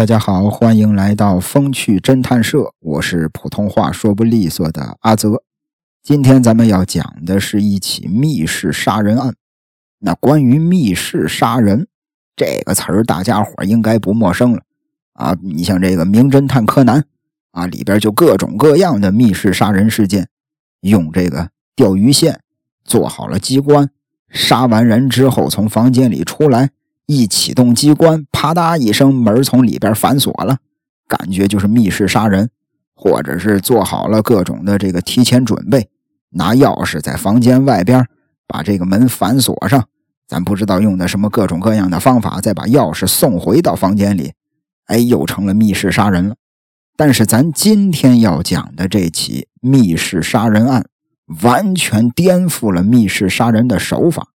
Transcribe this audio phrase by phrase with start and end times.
[0.00, 5.42] 大家好，欢迎来到风趣侦探社，我是普通话说不利索的阿泽。
[6.02, 9.34] 今天咱们要讲的是一起密室杀人案。
[9.98, 11.86] 那关于密室杀人
[12.34, 14.62] 这个词儿，大家伙应该不陌生了
[15.12, 15.36] 啊。
[15.42, 17.02] 你像这个《名侦探柯南》
[17.50, 20.28] 啊，里边就各种各样的密室杀人事件，
[20.80, 22.40] 用这个钓鱼线
[22.84, 23.90] 做好了机关，
[24.30, 26.70] 杀完人之后从房间里出来。
[27.10, 30.58] 一启动机关，啪嗒一声，门从里边反锁了，
[31.08, 32.48] 感觉就是密室杀人，
[32.94, 35.88] 或者是做好了各种的这个提前准备，
[36.30, 38.06] 拿钥匙在房间外边
[38.46, 39.88] 把这个门反锁上，
[40.28, 44.32] 咱不知道用的什么各种各样的方法，再把钥匙送回到房间里，
[44.86, 46.36] 哎，又成了密室杀人了。
[46.96, 50.86] 但是咱今天要讲的这起密室杀人案，
[51.42, 54.28] 完全颠覆了密室杀人的手法，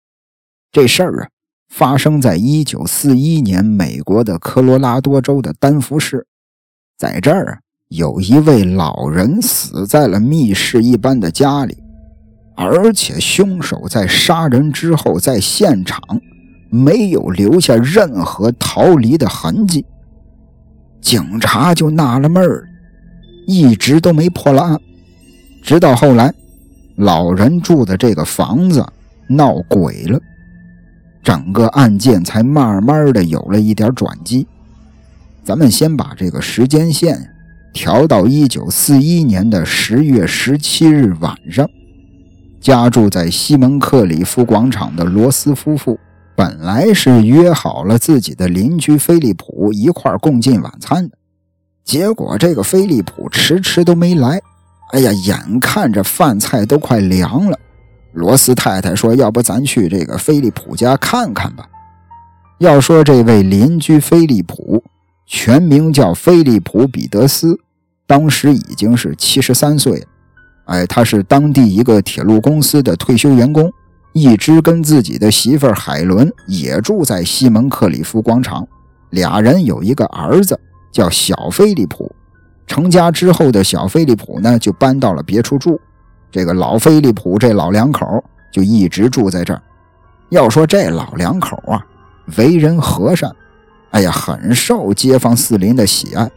[0.72, 1.30] 这事儿啊。
[1.76, 6.28] 发生在一九四一年，美国的科罗拉多州的丹佛市，
[7.00, 11.76] 在这儿有一位老人死在了密室一般的家里，
[12.56, 16.00] 而且凶手在杀人之后，在现场
[16.70, 19.84] 没有留下任何逃离的痕迹。
[21.02, 22.70] 警察就纳了闷儿，
[23.48, 24.80] 一直都没破了案，
[25.64, 26.32] 直到后来，
[26.98, 28.86] 老人住的这个房子
[29.28, 30.20] 闹鬼了。
[31.24, 34.46] 整个案件才慢慢的有了一点转机。
[35.44, 37.30] 咱们先把这个时间线
[37.74, 41.68] 调到一九四一年的十月十七日晚上，
[42.62, 46.00] 家住在西门克里夫广场的罗斯夫妇
[46.36, 51.18] 本来是约好了自己的邻居菲利普一块共进晚餐的，
[51.84, 54.42] 结果这个菲利普迟迟都没来。
[54.92, 57.58] 哎呀，眼看着饭菜都快凉了。
[58.14, 61.68] 罗斯太太说：“要不咱去这个菲利普家看看吧。”
[62.60, 64.84] 要说这位邻居菲利普，
[65.26, 67.60] 全名叫菲利普·彼得斯，
[68.08, 70.06] 当时已经是七十三岁了。
[70.66, 73.70] 哎，他是当地一个铁路公司的退休员工，
[74.14, 78.66] 一直跟自己的媳妇海伦也住在西门克里夫广场。
[79.10, 80.58] 俩人有一个儿子
[80.92, 82.16] 叫小菲利普。
[82.66, 85.82] 成家之后的小菲利普呢，就搬到了别处住。
[86.34, 89.62] 这个老菲利普这老两口就一直住在这儿。
[90.30, 91.86] 要说这老两口啊，
[92.38, 93.32] 为人和善，
[93.92, 96.32] 哎呀，很受街坊四邻的喜爱。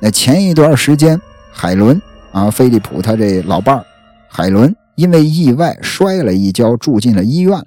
[0.00, 1.18] 那前一段时间，
[1.50, 1.98] 海伦
[2.30, 3.84] 啊，菲利普他这老伴儿
[4.28, 7.58] 海伦因为意外摔了一跤，住进了医院。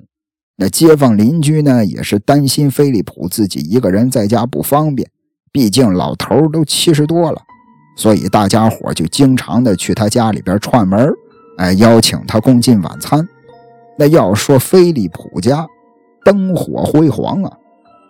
[0.57, 5.09] 那街坊邻居呢，也是担心菲利普自己一个人在家不方便，
[5.51, 7.41] 毕竟老头都七十多了，
[7.97, 11.11] 所以大家伙就经常的去他家里边串门
[11.61, 13.27] 哎，邀请他共进晚餐。
[13.95, 15.63] 那要说菲利普家
[16.25, 17.51] 灯火辉煌啊，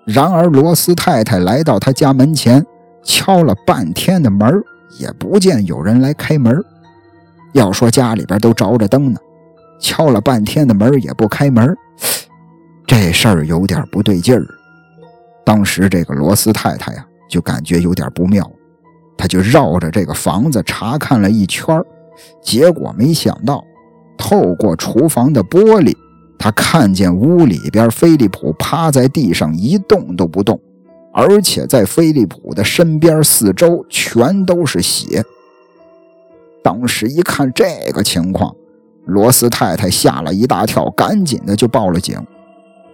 [0.06, 2.66] 然而罗斯太太来到他家门前，
[3.04, 4.64] 敲了半天的门
[4.98, 6.64] 也不见有人来开门。
[7.52, 9.20] 要说家里边都着着灯呢，
[9.82, 11.76] 敲了半天的门也不开门，
[12.88, 14.46] 这事儿有点不对劲儿。
[15.44, 18.50] 当时这个罗斯太太呀，就感觉有点不妙，
[19.18, 21.86] 她就绕着这个房子查看了一圈儿。
[22.42, 23.64] 结果没想到，
[24.18, 25.96] 透过厨房的玻璃，
[26.38, 30.60] 他看见屋里边菲利普趴在地上一动都不动，
[31.14, 35.24] 而且在菲利普的身边四周全都是血。
[36.64, 38.56] 当时一看这个情况，
[39.06, 42.16] 罗斯太太吓了一大跳，赶紧的就报了警。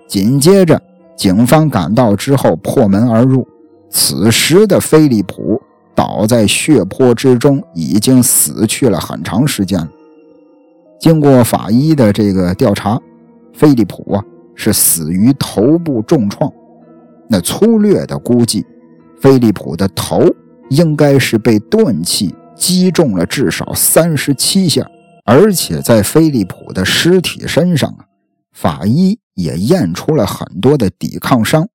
[0.08, 0.82] 紧接着，
[1.18, 3.46] 警方赶到之后破门而入，
[3.90, 5.62] 此时的菲利普。
[5.98, 9.90] 倒在血泊之中，已经死去了很长时间了。
[11.00, 13.02] 经过法医的这个调查，
[13.52, 16.54] 菲利普啊是死于头部重创。
[17.28, 18.64] 那粗略的估计，
[19.20, 20.24] 菲利普的头
[20.70, 24.88] 应该是被钝器击中了至少三十七下，
[25.26, 28.06] 而且在菲利普的尸体身上啊，
[28.52, 31.68] 法医也验出了很多的抵抗伤，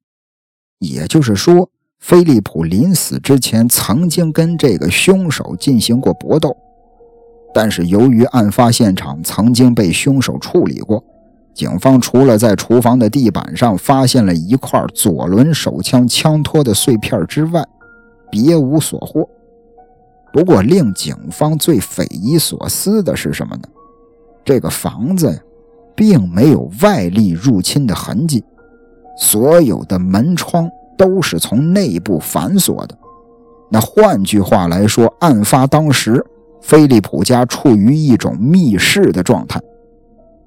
[0.79, 1.69] 也就是说。
[2.03, 6.55] 菲利普临死之前曾经跟这个凶手进行过搏斗，
[7.55, 11.03] 但是由于案发现场曾经被凶手处理过，
[11.55, 17.65] 警方除了在厨房的地板上发现了一块左轮手枪枪托的碎片之外，
[18.33, 19.27] 别无所获。
[20.33, 23.63] 不过，令警方最匪夷所思的是什么呢？
[24.45, 25.39] 这个房子呀，
[25.95, 28.43] 并没有外力入侵的痕迹，
[29.17, 30.69] 所有的门窗。
[31.03, 32.97] 都是从内部反锁的。
[33.69, 36.25] 那换句话来说，案发当时，
[36.61, 39.61] 菲利普家处于一种密室的状态。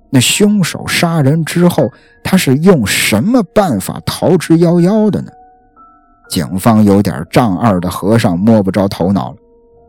[0.10, 1.92] 那凶手杀人之后，
[2.24, 5.32] 他是用什么办法逃之夭夭的呢？
[6.30, 9.38] 警方有点丈二的和尚摸不着头脑了，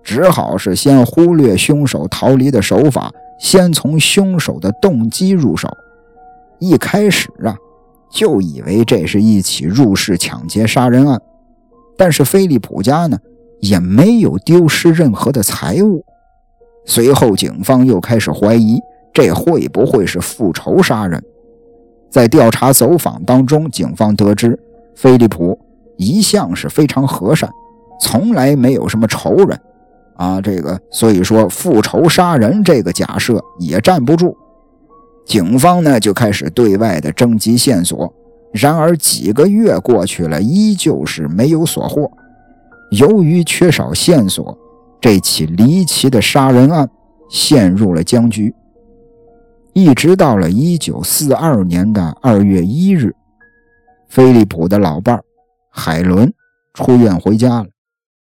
[0.02, 5.68] 只好是先忽略凶手逃离的手法，先从凶手的动机入手。
[6.58, 7.54] 一开始啊，
[8.10, 11.20] 就以为这是一起入室抢劫杀人案，
[11.96, 13.18] 但是菲利普家呢
[13.60, 16.04] 也没有丢失任何的财物。
[16.84, 18.80] 随后，警方又开始怀疑
[19.12, 21.22] 这会不会是复仇杀人。
[22.08, 24.58] 在调查走访当中，警方得知
[24.94, 25.58] 菲利普
[25.96, 27.50] 一向是非常和善，
[28.00, 29.60] 从来没有什么仇人，
[30.16, 34.36] 啊，这个所以说复仇杀人这个假设也站不住。
[35.26, 38.14] 警方呢就开始对外的征集线索，
[38.52, 42.10] 然而几个月过去了，依旧是没有所获。
[42.92, 44.56] 由于缺少线索，
[45.00, 46.88] 这起离奇的杀人案
[47.28, 48.54] 陷入了僵局。
[49.72, 53.14] 一直到了一九四二年的二月一日，
[54.08, 55.20] 菲利普的老伴
[55.70, 56.32] 海伦
[56.72, 57.66] 出院回家了。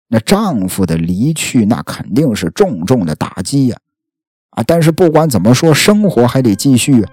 [0.08, 3.76] 那丈夫的离去，那肯定是重重的打击呀！
[4.66, 7.04] 但是不管怎么说，生活还得继续。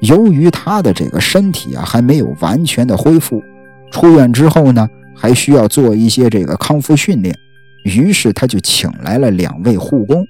[0.00, 3.42] 由于他的这个身体啊还没有完全的恢复，
[3.90, 7.34] 出院之后呢，还需要做一些这个康复训练，
[7.84, 10.22] 于是他就请来了两位护工。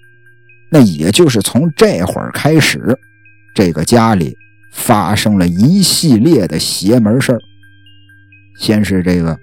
[0.71, 2.97] 那也就是从这会儿开始。
[3.55, 4.37] 这个家里
[4.73, 7.39] 发生了一系列的邪门事儿。
[8.59, 9.37] 先是这个，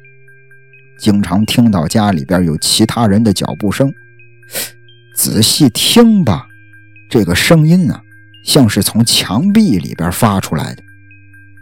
[0.99, 3.91] 经常听到家里边有其他人的脚步声，
[5.15, 6.45] 仔细听吧，
[7.13, 8.01] 这个声音呢，
[8.43, 10.81] 像是从墙壁里边发出来的。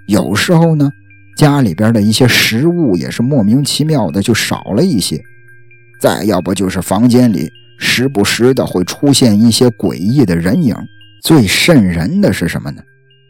[0.07, 0.89] 有时候呢，
[1.35, 5.21] 家里边的一些食物也是莫名其妙的就少了一些。
[5.99, 10.73] 再要不就是房间里时不时的会出现一些诡异的人影。
[11.21, 12.81] 最瘆人的是什么呢？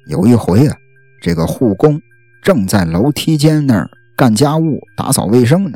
[0.06, 0.78] 有一回啊，
[1.24, 2.00] 这个护工
[2.44, 5.76] 正在楼梯间那儿干家务、打扫卫生呢，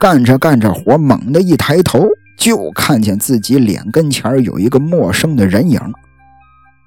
[0.00, 5.80] 干着干着活，猛地一抬头，就看见自己脸跟前有一个陌生的人影。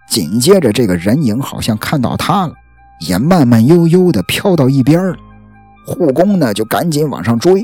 [0.10, 2.54] 紧接着，这个人影好像看到他了，
[3.02, 5.16] 也慢慢悠悠地飘到一边了。
[5.86, 7.64] 护工呢，就赶紧往上追，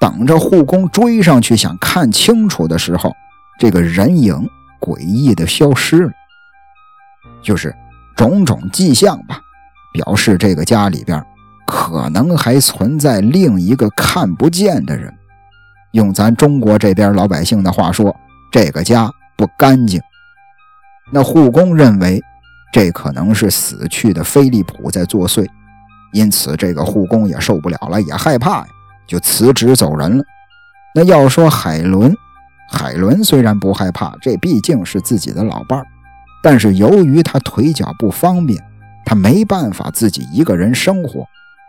[0.00, 3.14] 等着护工追上去想看清楚的时候，
[3.58, 4.48] 这个人影
[4.80, 6.10] 诡异的消失了。
[7.42, 7.74] 就是
[8.16, 9.40] 种种迹象吧，
[9.92, 11.24] 表示这个家里边
[11.66, 15.14] 可能还存在另一个看不见的人。
[15.92, 18.14] 用咱中国这边老百姓的话说，
[18.52, 20.00] 这个家不干净。
[21.10, 22.20] 那护工认为
[22.72, 25.46] 这可能是死去的菲利普在作祟，
[26.12, 28.66] 因此这个护工也受不了了，也害怕呀，
[29.06, 30.24] 就辞职走人了。
[30.94, 32.14] 那要说海伦，
[32.70, 35.86] 海伦虽然不害怕，这毕竟是自己的老伴儿。
[36.42, 38.62] 但是由于他腿脚不方便，
[39.04, 41.26] 他没办法自己一个人生活，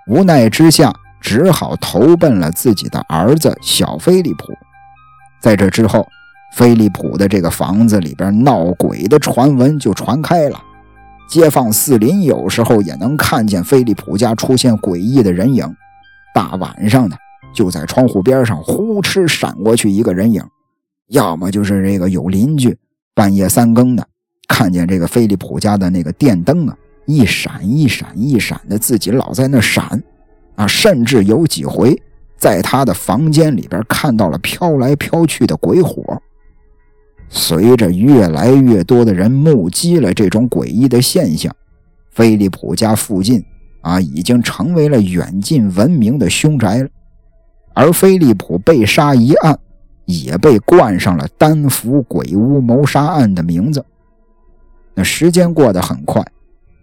[0.07, 4.53] 无奈之下只好投奔了自己的儿子小菲利普。
[5.41, 6.07] 在这之后，
[6.55, 10.61] 菲利普的这个房子里边闹鬼的传闻就传开了，
[11.29, 15.75] 街坊四邻有时候也能看见菲利普家出现诡异的人影。
[16.33, 17.17] 大晚上的，
[17.53, 20.43] 就在窗户边上呼哧闪过去一个人影，
[21.09, 22.77] 要么就是这个有邻居
[23.13, 24.07] 半夜三更的。
[24.47, 30.01] 看见这个菲利普家的那个电灯啊，一闪一闪一闪的，自己老在那闪，
[30.59, 31.97] 啊，甚至有几回
[32.37, 36.21] 在他的房间里边看到了飘来飘去的鬼火。
[37.29, 41.55] 随着越来越多的人目击了这种诡异的现象，
[42.11, 43.41] 菲利普家附近
[43.79, 46.89] 啊，已经成为了远近闻名的凶宅了。
[47.73, 49.57] 而菲利普被杀一案，
[50.03, 53.85] 也被冠上了丹佛鬼屋谋杀案的名字。
[54.93, 56.21] 那时间过得很快，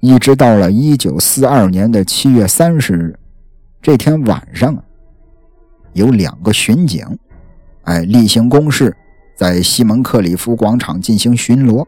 [0.00, 3.18] 一直到了一九四二年的七月三十日，
[3.86, 4.82] 这天晚上啊，
[5.92, 7.06] 有两个巡警，
[7.84, 8.92] 哎，例行公事，
[9.36, 11.86] 在西蒙克里夫广场进行巡逻，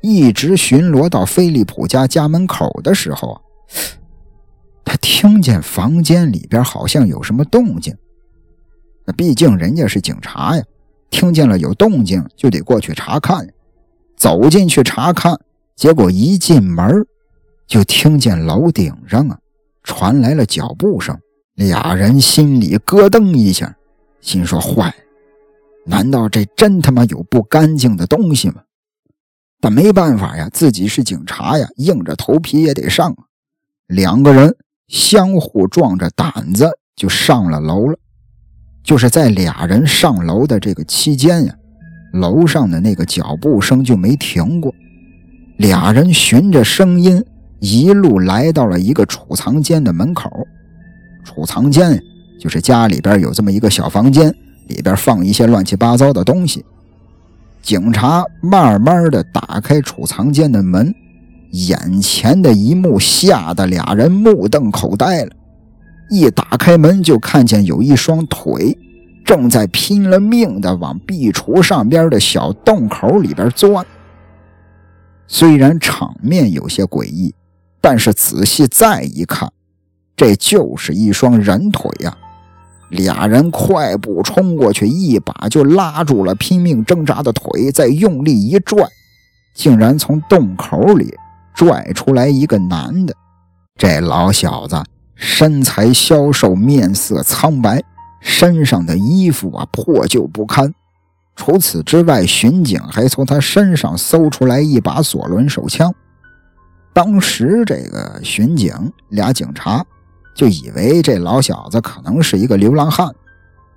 [0.00, 3.40] 一直巡逻到菲利普家家门口的时候啊，
[4.84, 7.92] 他听见房间里边好像有什么动静。
[9.04, 10.62] 那毕竟人家是警察呀，
[11.10, 13.44] 听见了有动静就得过去查看，
[14.16, 15.36] 走进去查看。
[15.74, 17.04] 结果一进门，
[17.66, 19.36] 就听见楼顶上啊
[19.82, 21.18] 传来了脚步声。
[21.54, 23.76] 俩人心里咯噔一下，
[24.20, 24.92] 心说：“坏，
[25.86, 28.62] 难道这真他妈有不干净的东西吗？”
[29.60, 33.24] 但没办法呀，自己是警察呀，硬着头皮也得上啊。
[33.86, 34.56] 两个人
[34.88, 37.96] 相互壮着胆子就上了楼了。
[38.82, 41.54] 就是在俩人上楼的这个期间呀，
[42.12, 44.74] 楼上的那个脚步声就没停过。
[45.56, 47.24] 俩人循着声音
[47.60, 50.28] 一路来到了一个储藏间的门口，
[51.24, 52.00] 储藏间
[52.38, 54.32] 就是家里边有这么一个小房间，
[54.68, 56.64] 里边放一些乱七八糟的东西。
[57.62, 60.94] 警察慢慢的打开储藏间的门，
[61.50, 65.30] 眼前的一幕吓得俩人目瞪口呆了。
[66.10, 68.76] 一打开门，就看见有一双腿
[69.24, 73.84] 正在拼了命的往壁橱上边的小洞口里边钻。
[75.26, 77.34] 虽然场面有些诡异，
[77.80, 79.50] 但是仔细再一看，
[80.16, 82.16] 这就是一双人腿呀！
[82.90, 88.86] 俩人快步冲过去，一把就拉住了拼命挣扎的腿，再用力一拽，
[89.54, 91.12] 竟然从洞口里
[91.54, 93.14] 拽出来一个男的。
[93.76, 94.80] 这老小子
[95.16, 97.82] 身材消瘦，面色苍白，
[98.20, 100.72] 身上的衣服啊破旧不堪。
[101.34, 105.92] 除此之外，巡警还从他身上搜出来一把左轮手枪。
[106.92, 108.72] 当时，这个巡警
[109.08, 109.84] 俩警察
[110.34, 113.14] 就以为这老小子可能是一个流浪汉，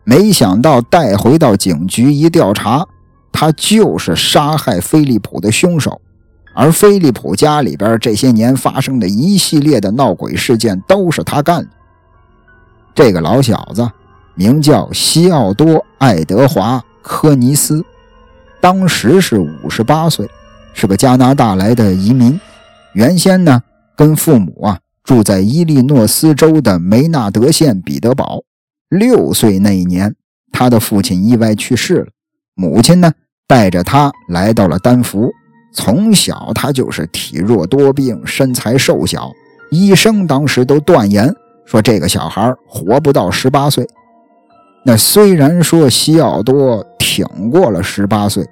[0.03, 2.85] 没想到带回到警局一调查，
[3.31, 6.01] 他就是杀害菲利普的凶手。
[6.53, 11.69] 而菲利普家里边这些年发生的一系列的闹鬼事件都是他干的。
[12.95, 13.87] 这个老小子
[14.33, 15.67] 名叫西奥多·
[15.99, 16.83] 爱德华。
[17.09, 17.85] 科尼斯
[18.59, 20.29] 当时是五十八岁，
[20.73, 22.37] 是个加拿大来的移民。
[22.91, 23.63] 原先呢，
[23.95, 28.43] 跟父母啊住在伊利诺斯州的梅纳德县彼得堡。
[28.89, 30.13] 六岁那一年，
[30.51, 32.07] 他的父亲意外去世了，
[32.55, 33.13] 母亲呢
[33.47, 35.31] 带着他来到了丹佛。
[35.73, 39.31] 从小他就是体弱多病，身材瘦小，
[39.71, 41.33] 医生当时都断言
[41.65, 43.87] 说这个小孩活不到十八岁。
[44.83, 48.45] 那虽然说西奥多挺过了十八岁，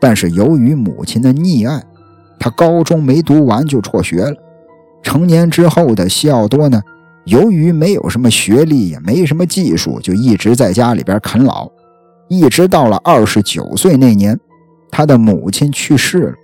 [0.00, 1.82] 但是由于母亲的溺爱，
[2.38, 4.36] 他高中没读完就辍学了。
[5.02, 6.82] 成年之后的西奥多呢，
[7.24, 11.68] 由于没有什么学历，也没什么技术，就一直在家里边啃老，
[12.28, 14.38] 一直到了二十九岁那年，
[14.90, 16.34] 他的母亲去世了。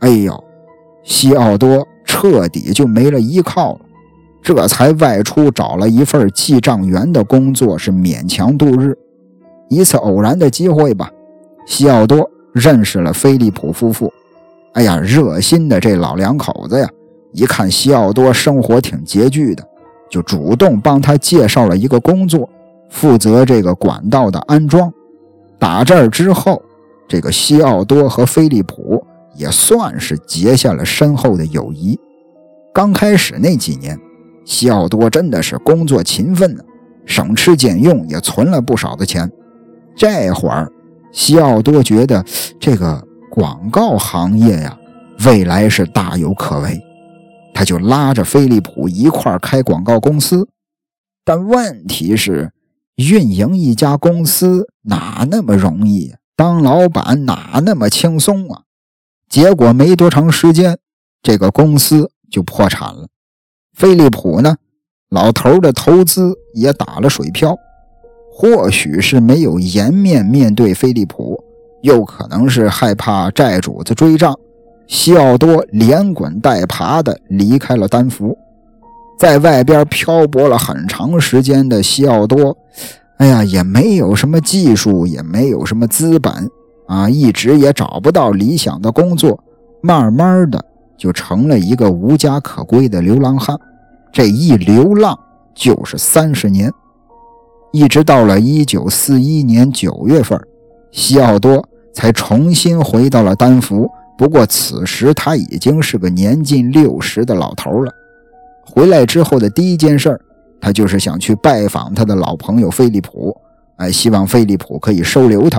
[0.00, 0.44] 哎呦，
[1.02, 3.80] 西奥多彻底就没了依靠了。
[4.40, 8.96] 这才外出找了一份记账员的工作，是勉强度日。
[9.68, 11.10] 一次偶然的机会吧，
[11.66, 14.10] 西奥多认识了菲利普夫妇。
[14.74, 16.88] 哎呀，热心的这老两口子呀，
[17.38, 19.64] 一看西奥多生活挺拮据的，
[20.10, 22.50] 就主动帮他介绍了一个工作，
[22.90, 24.92] 负责这个管道的安装。
[25.56, 26.60] 打这儿之后，
[27.06, 29.04] 这个西奥多和菲利普
[29.36, 31.96] 也算是结下了深厚的友谊。
[32.74, 33.96] 刚开始那几年。
[34.44, 36.64] 西奥多真的是工作勤奋呢，
[37.04, 39.30] 省吃俭用也存了不少的钱。
[39.94, 40.66] 这会儿，
[41.12, 42.24] 西奥多觉得
[42.58, 44.74] 这个广告行业呀，
[45.26, 46.80] 未来是大有可为，
[47.58, 50.48] 他就拉着菲利普一块开广告公司。
[51.24, 52.52] 但问题是，
[52.94, 56.14] 运营一家公司哪那么容易？
[56.36, 58.62] 当老板哪那么轻松啊？
[59.28, 60.78] 结果没多长时间，
[61.20, 63.08] 这个公司就破产了。
[63.76, 64.58] 飞利浦呢，
[65.10, 67.56] 老头的投资也打了水漂，
[68.30, 71.42] 或许是没有颜面面对飞利浦，
[71.82, 74.38] 又可能是害怕债主子追账。
[74.88, 78.36] 西奥多连滚带爬的离开了丹佛，
[79.18, 82.56] 在外边漂泊了很长时间的西奥多，
[83.18, 86.32] 哎呀，也没有什么技术，也没有什么资本
[86.86, 89.38] 啊，一直也找不到理想的工作，
[89.82, 90.64] 慢慢的
[90.96, 93.54] 就成了一个无家可归的流浪汉。
[94.10, 95.18] 这一流浪
[95.54, 96.72] 就是三十年，
[97.72, 100.40] 一直到了一九四一年九月份，
[100.90, 103.86] 西奥多才重新回到了丹佛。
[104.18, 107.92] 不过此时他已经是个年近六十的老头了。
[108.66, 110.20] 回来之后的第一件事，
[110.60, 113.34] 他就是想去拜访他的老朋友菲利普，
[113.76, 115.58] 哎，希望菲利普可以收留他。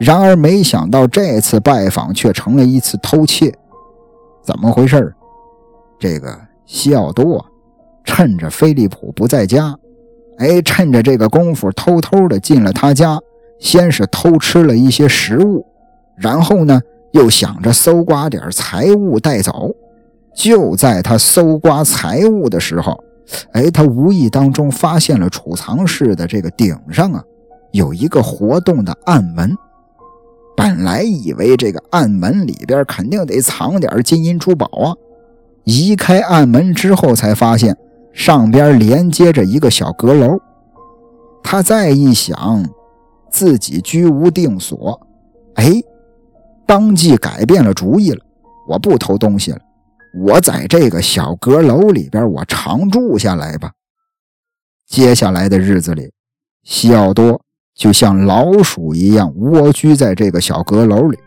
[0.00, 3.54] 然而没想到这次拜访却成了一次偷窃。
[4.42, 5.14] 怎么回事？
[6.00, 6.36] 这个
[6.66, 7.44] 西奥多。
[8.06, 9.74] 趁着菲利普不在家，
[10.36, 13.18] 哎，趁着这个功夫，偷偷的进了他家，
[13.58, 15.64] 先是偷吃了一些食物，
[16.14, 16.78] 然后呢，
[17.14, 19.74] 又想着搜刮点财物带走。
[20.36, 23.02] 就在他搜刮财物的时候，
[23.52, 27.22] 哎，他无意当中发现了储藏室的这个顶上啊，
[27.72, 29.56] 有一个活动的暗门。
[30.56, 34.94] 本来以为这个暗门里边肯定得藏点金银珠宝啊，
[35.64, 37.76] 移开暗门之后，才发现。
[38.12, 40.38] 上边连接着一个小阁楼，
[41.42, 42.64] 他再一想，
[43.28, 45.00] 自己居无定所，
[45.54, 45.82] 哎，
[46.66, 48.24] 当即改变了主意了。
[48.66, 49.58] 我不偷东西了，
[50.24, 53.70] 我在这个小阁楼里边，我常住下来吧。
[54.86, 56.10] 接下来的日子里，
[56.62, 57.40] 西奥多
[57.74, 61.18] 就像老鼠一样蜗居在这个小阁楼里。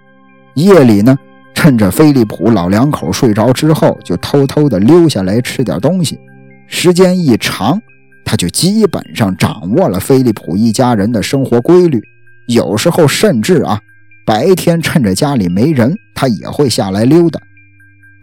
[0.55, 1.15] 夜里呢，
[1.53, 6.19] 趁着菲利普老两口睡着之后，就偷偷的溜下来吃点东西。
[6.67, 7.79] 时间一长，
[8.25, 12.01] 他就基本上掌握了菲利普一家人的生活规律。
[12.47, 13.79] 有时候甚至啊，
[14.27, 17.39] 白天趁着家里没人，他也会下来溜达。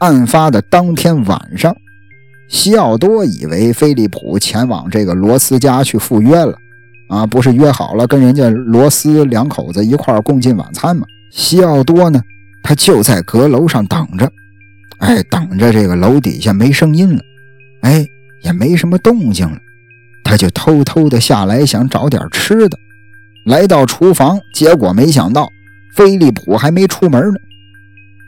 [0.00, 1.74] 案发的当天晚上。
[2.46, 6.54] 西奥多以为菲利普前往这个罗斯家去赴约了，
[7.08, 11.06] 啊，不是约好了跟人家罗斯两口子一块共进晚餐吗？
[11.32, 12.20] 西奥多呢，
[12.62, 14.30] 他就在阁楼上等着，
[14.98, 17.22] 哎，等着这个楼底下没声音了，
[17.80, 18.06] 哎，
[18.42, 19.56] 也没什么动静了，
[20.22, 22.78] 他就偷偷的下来想找点吃的，
[23.46, 25.48] 来到厨房，结果没想到
[25.96, 27.38] 菲利普还没出门呢，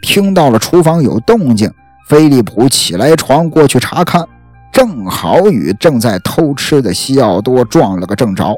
[0.01, 1.71] 听到了厨房有动静。
[2.09, 4.25] 菲利普起来床过去查看，
[4.73, 8.57] 正好与正在偷吃的西奥多撞了个正着。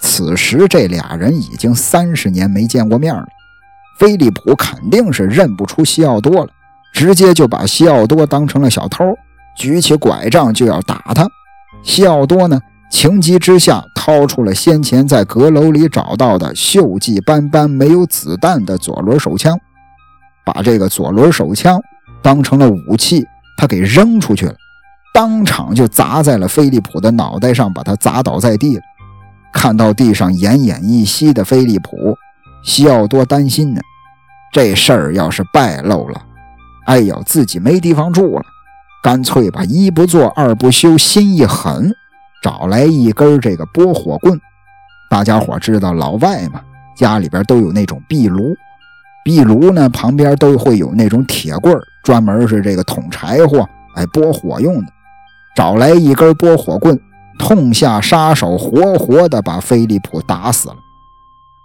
[0.00, 3.26] 此时这俩人已经三十年没见过面了，
[3.98, 6.48] 菲利普肯定是认不出西奥多了，
[6.92, 9.04] 直接就把西奥多当成了小偷，
[9.56, 11.26] 举起拐杖就要打他。
[11.82, 12.60] 西奥多呢，
[12.90, 19.58] 情急之下掏出了先前在阁楼里找到的锈迹斑斑、没有子弹的左轮手枪，
[20.44, 21.80] 把这个左轮手枪。
[22.20, 23.24] 当成了武器，
[23.56, 24.54] 他给扔出去了，
[25.14, 28.82] 当场就砸在了菲利普的脑袋上，把他砸倒在地了。
[29.52, 32.16] 看到地上奄奄一息的菲利普，
[32.64, 33.80] 西奥多担心呢，
[34.52, 36.20] 这事儿要是败露了，
[36.86, 38.42] 哎呦，自己没地方住了，
[39.02, 41.94] 干脆把一不做二不休，心一狠，
[42.42, 44.40] 找来一根这个拨火棍。
[45.10, 46.60] 大家伙知道老外嘛，
[46.96, 48.54] 家里边都有那种壁炉。
[49.24, 54.92] 壁炉呢，旁边都会有那种铁棍专门是这个捅柴火、哎拨火用的。
[55.56, 56.98] 找来一根拨火棍，
[57.38, 60.76] 痛下杀手，活活的把菲利普打死了。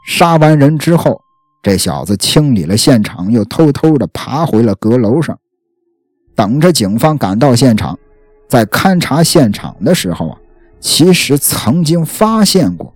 [0.08, 1.22] 杀完人之后，
[1.62, 5.38] 这小子清理了现场，又偷偷的爬回了阁楼上，
[6.36, 7.98] 等着警方赶到现场。
[8.50, 10.38] 在勘察现场的时候啊，
[10.84, 12.94] 其实曾经发现过，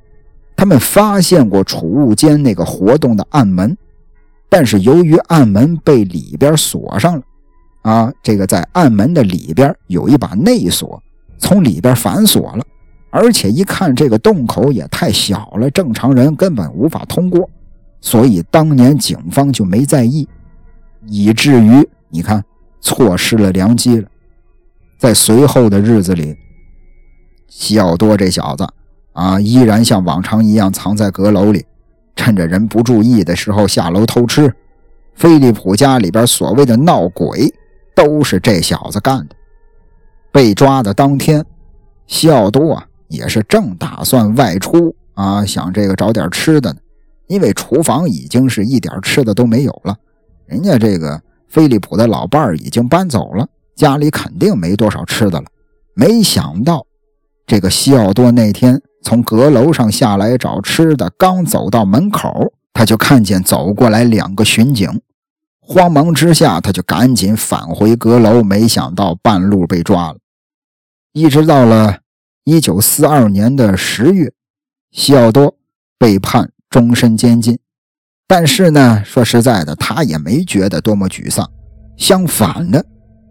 [0.58, 3.76] 他们发现过储物间那个活动的暗门。
[4.50, 7.22] 但是由于暗门被里边锁上了，
[7.84, 11.02] 啊，这个在暗门的里边有一把内锁，
[11.38, 12.64] 从里边反锁了，
[13.10, 17.50] 而且一看这个洞口也太小了，正常人根本无法通过，
[18.02, 20.28] 所以当年警方就没在意，
[21.06, 22.44] 以至于你看
[22.82, 24.10] 错失了良机了。
[24.98, 26.36] 在随后的日子里，
[27.48, 28.68] 西奥多这小子
[29.14, 31.66] 啊，依然像往常一样藏在阁楼里。
[32.16, 34.52] 趁着人不注意的时候下楼偷吃，
[35.14, 37.54] 菲利普家里边所谓的闹鬼，
[37.96, 39.36] 都是这小子干的。
[40.32, 41.46] 被抓的当天，
[42.08, 46.80] 西奥多啊也是正打算外出啊，想这个找点吃的呢，
[47.28, 49.96] 因为厨房已经是一点吃的都没有了，
[50.48, 55.46] 人家这个菲利普的老伴儿已经搬走了，家里肯定没多少吃的了。
[55.94, 56.87] 没想到，
[57.48, 58.80] 这个西奥多那天。
[59.04, 65.02] 从阁楼上下来找吃的，刚走到门口，他就看见走过来两个巡警。
[65.62, 70.18] 慌忙之下，他就赶紧返回阁楼，没想到半路被抓了。
[71.14, 72.00] 一直到了
[72.44, 74.34] 一九四二年的十月，
[74.92, 75.56] 西奥多
[75.98, 77.58] 被判终身监禁。
[78.28, 81.50] 但是呢，说实在的，他也没觉得多么沮丧，
[81.96, 82.86] 相反的，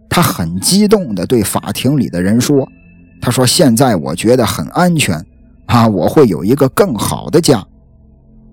[0.09, 2.67] 他很激动地对法庭里的人说
[3.21, 5.23] ：“他说现在我觉得很安全。”
[5.67, 7.61] 啊，我会有一个更好的家，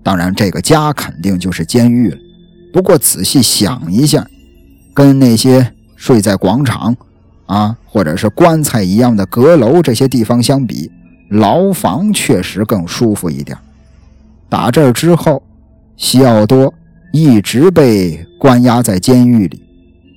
[0.03, 2.17] 当然，这个家肯定就是监狱了。
[2.73, 4.27] 不过仔细想一下，
[4.93, 6.93] 跟那些睡在广场
[7.45, 10.91] 啊，或者是棺材一样的阁楼这些地方相比，
[11.29, 13.57] 牢房确实更舒服一点。
[14.49, 15.41] 打这儿之后，
[15.95, 16.73] 西奥多
[17.13, 19.63] 一直被关押在监狱里，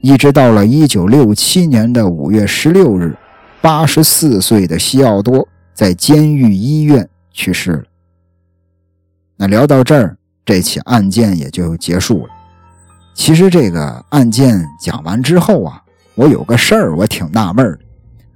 [0.03, 3.17] 一直到了1967年的5月16日
[3.62, 5.47] ，84岁的西奥多。
[5.75, 7.85] 在监狱医院去世了。
[9.37, 12.33] 那聊到这儿，这起案件也就结束了。
[13.14, 15.81] 其实这个案件讲完之后啊，
[16.16, 17.79] 我有个事儿，我挺纳闷的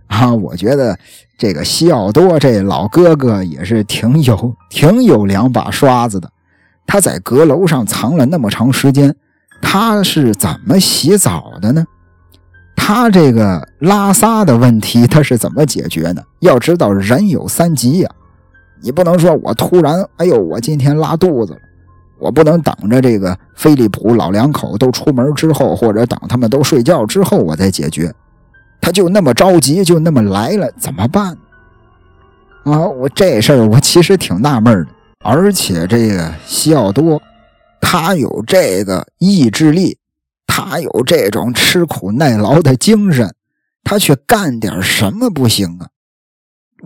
[0.06, 0.32] 啊。
[0.32, 0.96] 我觉得
[1.36, 6.30] 这个西奥多这老哥哥也是挺有挺有两把刷子的。
[6.86, 9.12] 他在阁楼上藏了那么长时间，
[9.60, 11.84] 他是怎么洗澡的呢？
[12.84, 16.20] 他这个拉撒的问题，他是怎么解决呢？
[16.40, 18.10] 要知道人有三急呀，
[18.82, 21.60] 你不能说我突然，哎呦，我今天拉肚子了，
[22.18, 28.12] 我不能等着这个菲利普老两口都出门之后，或者等他们都睡觉之后我再解决。
[28.80, 31.38] 他就那么着急，就那么来了，怎么办？
[32.64, 34.88] 啊，我这事儿我其实挺纳闷的，
[35.24, 37.22] 而且这个西奥多，
[37.80, 39.96] 他有这个意志力，
[40.64, 43.34] 他有这种吃苦耐劳的精神，
[43.82, 45.88] 他去干点什么不行啊？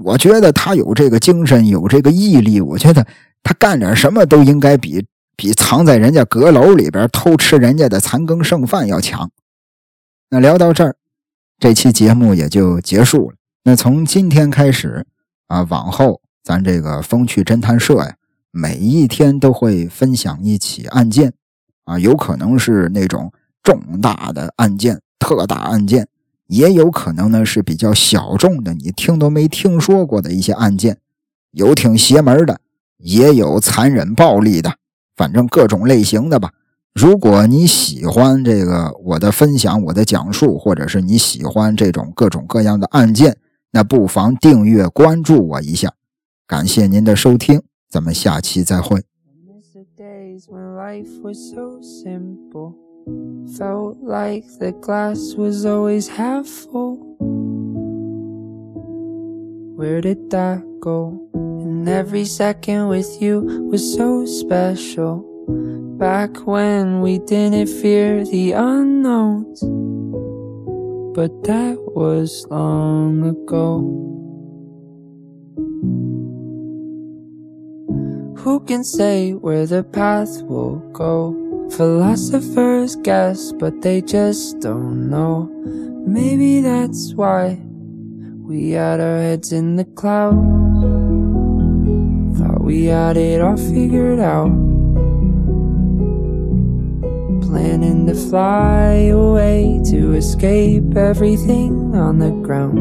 [0.03, 3.07] 我觉得他有这个精神，有这个毅力，我觉得
[3.43, 5.05] 他干点什么都应该比
[5.37, 9.31] 比藏在人家阁楼里边偷吃人家的残羹剩饭要强。
[10.31, 10.97] 那聊到这儿，
[11.59, 13.37] 这期节目也就结束了。
[13.65, 15.07] 那从今天开始。
[15.49, 18.17] 啊，往后咱这个风趣侦探社呀，
[18.51, 21.33] 每一天都会分享一起案件，
[21.85, 23.33] 啊，有可能是那种
[23.66, 26.07] 重大的案件、特大案件，
[26.46, 30.98] 也有可能呢是比较小众的，你听都没听说过的一些案件，
[31.50, 32.61] 有挺邪门的，
[32.98, 34.76] 也有残忍暴力的，
[35.16, 36.52] 反正各种类型的吧。
[36.94, 43.37] 如果你喜欢这个我的分享、我的讲述，或者是你喜欢这种各种各样的案件。
[43.72, 45.92] 那不妨订阅关注我一下，
[46.46, 49.02] 感谢您的收听，咱们下期再会。
[53.07, 56.97] Felt like the glass was always half full.
[59.77, 61.31] Where did that go?
[61.33, 65.23] And every second with you was so special.
[65.99, 69.61] Back when we didn't fear the unknowns.
[71.14, 73.87] But that was long ago.
[78.42, 81.45] Who can say where the path will go?
[81.70, 85.50] Philosophers guess, but they just don't know.
[86.07, 87.61] Maybe that's why
[88.42, 90.37] we had our heads in the clouds.
[92.38, 94.50] Thought we had it all figured out
[97.42, 102.76] planning to fly away to escape everything on the ground.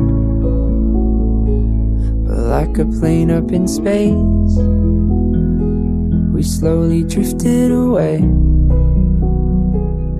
[2.28, 4.58] But like a plane up in space,
[6.34, 8.22] we slowly drifted away.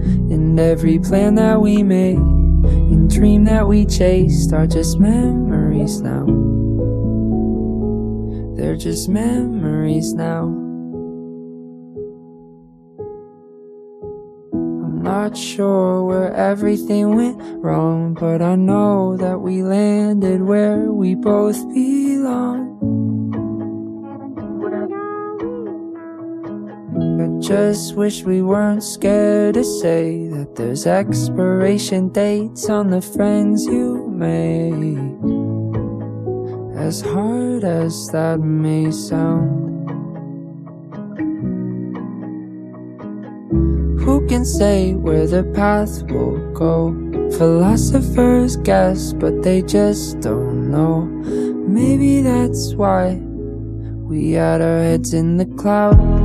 [0.06, 6.26] And every plan that we made and dream that we chased are just memories now.
[8.56, 10.44] They're just memories now.
[14.54, 21.16] I'm not sure where everything went wrong, but I know that we landed where we
[21.16, 22.65] both belong.
[27.26, 33.66] I just wish we weren't scared to say that there's expiration dates on the friends
[33.66, 35.02] you made.
[36.78, 39.90] As hard as that may sound.
[44.02, 46.94] Who can say where the path will go?
[47.40, 51.06] Philosophers guess, but they just don't know.
[51.68, 56.25] Maybe that's why we had our heads in the clouds.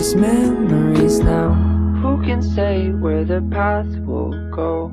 [0.00, 1.52] just memories now
[2.00, 4.88] Who can say where the path will go?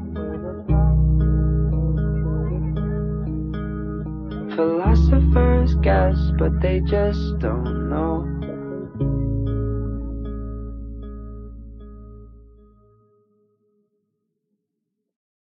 [4.53, 8.26] Philosophers guess, but they just don't know